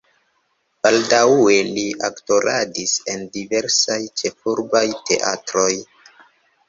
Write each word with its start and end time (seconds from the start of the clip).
Baldaŭe 0.85 1.57
li 1.75 1.83
aktoradis 2.07 2.95
en 3.15 3.27
diversaj 3.37 4.01
ĉefurbaj 4.23 4.85
teatroj. 5.11 5.71